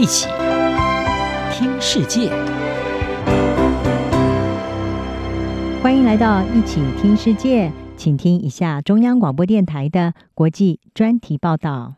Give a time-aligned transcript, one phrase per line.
[0.00, 0.28] 一起
[1.52, 2.30] 听世界，
[5.82, 11.96] 欢迎来到一起听世界，请听一下中央广播电台的国际专题报道。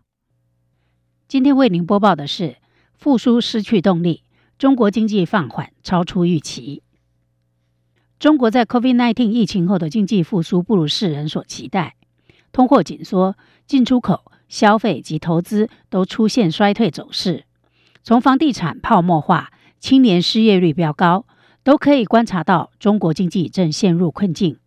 [1.28, 2.56] 今天为您播报的是：
[2.92, 4.24] 复苏失去动力，
[4.58, 6.82] 中国经济放缓超出预期。
[8.18, 11.94] 中国在 COVID-19 疫情后的经济复苏不如世人所期待，
[12.50, 13.36] 通货紧缩，
[13.68, 14.32] 进出口。
[14.48, 17.44] 消费及投资都出现衰退走势，
[18.04, 21.26] 从房地产泡沫化、青年失业率飙高，
[21.62, 24.58] 都可以观察到中国经济正陷入困境。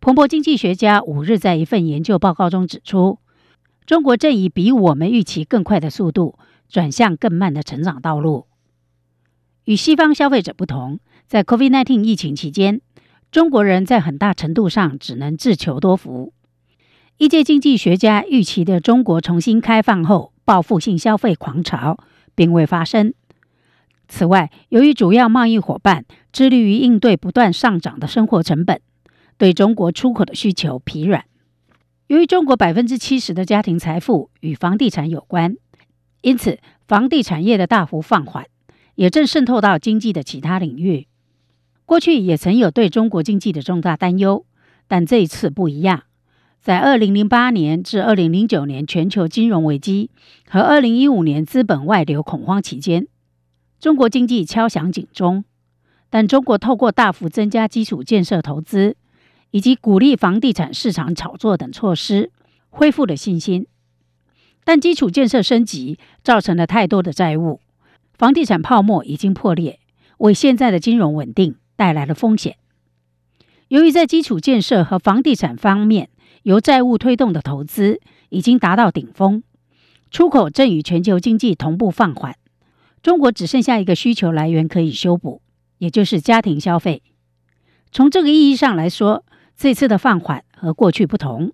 [0.00, 3.18] 彭博经济学家五日在一份研究报告中指出，
[3.86, 8.46] 中国正以比我们预期更快的速度转向更慢的成长道路。
[9.64, 12.80] 与西方消费者不同，在 COVID-19 疫情期间，
[13.30, 16.32] 中国人在很大程度上只能自求多福。
[17.18, 21.98] 一届经济学家预期的中国重新开放后报复性消费狂潮
[22.34, 23.14] 并未发生。
[24.08, 28.80] 此外，由于主要贸易伙伴致力于应对不断上涨的生活成本，
[29.38, 31.24] 对中国出口的需求疲软。
[32.08, 35.56] 由于中国百分之七十的家庭财富与房地产有关，
[36.20, 38.44] 因此房地产业的大幅放缓
[38.96, 41.06] 也正渗透到经济的其他领域。
[41.86, 44.44] 过去也曾有对中国经济的重大担忧，
[44.86, 46.02] 但这一次不一样。
[46.62, 50.10] 在二零零八年至二零零九年全球金融危机
[50.48, 53.08] 和二零一五年资本外流恐慌期间，
[53.80, 55.42] 中国经济敲响警钟。
[56.08, 58.96] 但中国透过大幅增加基础建设投资
[59.50, 62.30] 以及鼓励房地产市场炒作等措施，
[62.70, 63.66] 恢复了信心。
[64.62, 67.58] 但基础建设升级造成了太多的债务，
[68.12, 69.80] 房地产泡沫已经破裂，
[70.18, 72.56] 为现在的金融稳定带来了风险。
[73.66, 76.10] 由于在基础建设和房地产方面，
[76.42, 79.42] 由债务推动的投资已经达到顶峰，
[80.10, 82.36] 出口正与全球经济同步放缓，
[83.02, 85.42] 中国只剩下一个需求来源可以修补，
[85.78, 87.02] 也就是家庭消费。
[87.90, 89.24] 从这个意义上来说，
[89.56, 91.52] 这次的放缓和过去不同。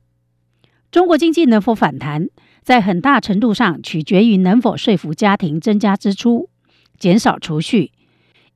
[0.91, 2.29] 中国经济能否反弹，
[2.63, 6.49] 在很大程度上取决于能否说服家庭增加支出、
[6.99, 7.93] 减少储蓄，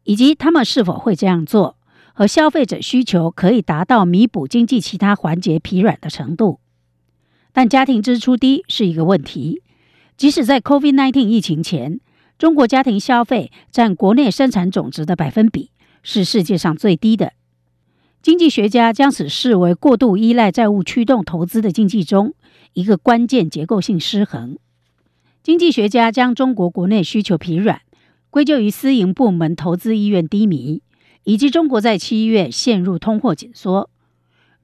[0.05, 1.77] 以及他们是否会这样做。
[2.15, 6.61] 和消费者需求可以达到弥补经济其他环节疲软的程度，
[7.53, 9.63] 但家庭支出低是一个问题。
[10.17, 12.01] 即使在 COVID-19 疫情前，
[12.39, 15.71] 中国家庭消费占国内生产总值的百分比
[16.03, 17.33] 是世界上最低的。
[18.21, 22.35] 经济学家将此视为过度依赖债务驱动投资的经济中
[22.75, 24.59] 一个关键结构性失衡。
[25.43, 27.81] 经济学家将中国国内需求疲软
[28.31, 30.82] 归咎于私营部门投资意愿低迷。
[31.25, 33.91] 以及中国在七月陷入通货紧缩，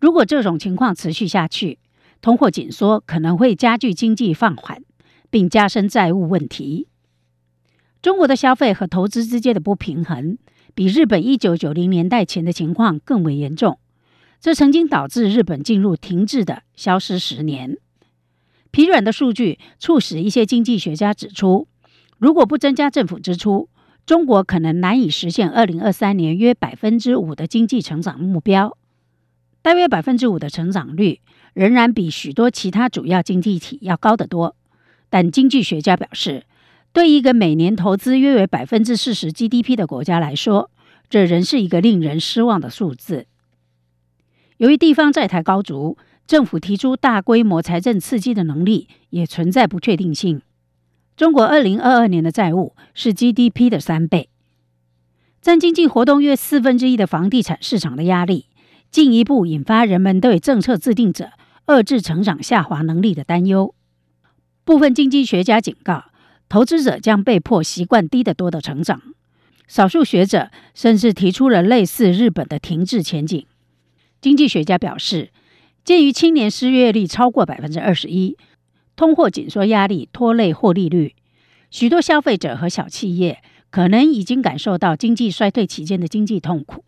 [0.00, 1.78] 如果这种情况持续下去，
[2.20, 4.82] 通货紧缩可能会加剧经济放缓，
[5.30, 6.88] 并加深债务问题。
[8.02, 10.38] 中国的消费和投资之间的不平衡，
[10.74, 13.78] 比日本一九九零年代前的情况更为严重，
[14.40, 17.76] 这曾经导致日本进入停滞的消失十年。
[18.70, 21.66] 疲软的数据促使一些经济学家指出，
[22.18, 23.68] 如果不增加政府支出，
[24.08, 28.74] 中国可能难以实现二零二三年约百分之五的经济成长目标。
[29.60, 31.20] 大约百分之五的成长率
[31.52, 34.56] 仍然比许多其他主要经济体要高得多，
[35.10, 36.46] 但经济学家表示，
[36.94, 40.70] 对一个每年投资约为百分之四十 GDP 的国家来说，
[41.10, 43.26] 这仍是一个令人失望的数字。
[44.56, 50.40] 由于地方债台高筑，政府提出大规模财政刺激的能力也存在不确定性。
[51.18, 54.28] 中国二零二二年的债务是 GDP 的三倍，
[55.42, 58.46] 占经济活动约四分之一的房地产市场的压力，
[58.92, 61.30] 进一步引发人们对政策制定者
[61.66, 63.74] 遏制成长下滑能力的担忧。
[64.64, 66.04] 部分经济学家警告，
[66.48, 69.02] 投资者将被迫习惯低得多的成长。
[69.66, 73.44] 少数学者甚至提出了类似日本的停滞前景。
[74.20, 75.30] 经济学家表示，
[75.82, 78.36] 鉴于青年失业率超过百分之二十一。
[78.98, 81.14] 通货紧缩压力拖累获利率，
[81.70, 83.40] 许多消费者和小企业
[83.70, 86.84] 可能已经感受到经济衰退期间的经济痛苦。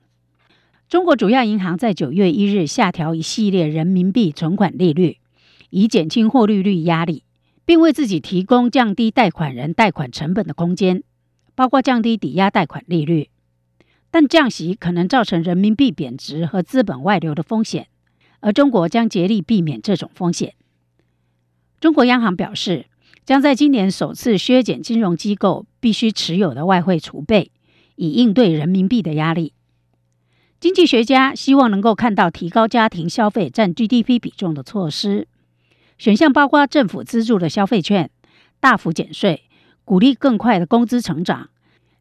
[0.89, 5.19] 中国主要银行在九月一日下调一系列人民币存款利率，
[5.71, 7.23] 以减轻获利率压力，
[7.65, 11.05] 并为自己提供降低贷款人贷款成本的空间，
[11.55, 13.29] 包括降低抵押贷款利率。
[14.11, 17.87] 但降息可能造成人民币贬值和资本外流的风险，
[18.41, 20.55] 而中国将竭力避免这种风险。
[21.81, 22.85] 中国央行表示，
[23.25, 27.51] 将在今年首次削减金融机构必须持有的外汇储备，
[27.97, 29.55] 以应对人民币的压力。
[30.61, 35.27] 经济学家希望能够看到提高家庭消费占 GDP 比重的措施，
[35.97, 38.11] 选项包括政府资助的消费券、
[38.61, 39.45] 大幅减税、
[39.87, 41.49] 鼓励更快的工资成长，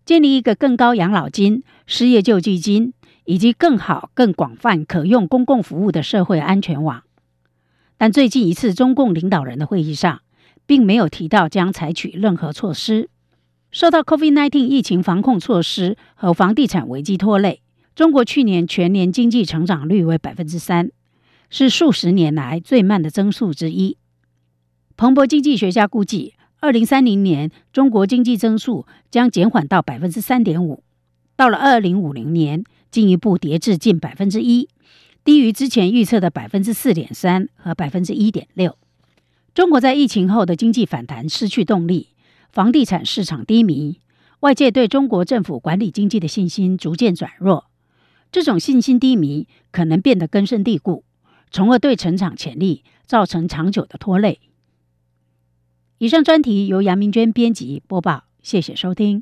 [0.04, 2.92] 建立一个更高养老金、失业救济金
[3.24, 7.04] 以及更好、更广泛可用公共服务的社会安全网。
[8.00, 10.22] 但最近一次中共领导人的会议上，
[10.66, 13.10] 并没有提到将采取任何措施。
[13.72, 17.62] 受到 COVID-19 疫情防控措施和房地产危机拖累，
[17.94, 20.90] 中国去年全年经济成长率为百分之三，
[21.50, 23.98] 是数十年来最慢的增速之一。
[24.96, 30.84] 彭博经济学家估计，二零三零年中国经济增速将减缓到百分之三点五，
[31.36, 34.70] 到了二零五零年进一步跌至近百分之一，
[35.30, 38.76] 低于之前预测的百分之四点三和百分之一点六。
[39.54, 42.08] 中国在疫情后的经济反弹失去动力。
[42.50, 44.00] 房地产市场低迷，
[44.40, 47.66] 外界对中国政府管理经济的信心逐渐转弱。
[48.32, 51.04] 这种信心低迷可能变得根深蒂固，
[51.52, 54.40] 从而对成长潜力造成长久的拖累。
[56.00, 59.22] 以上专题由杨明娟编辑播报，谢谢收听。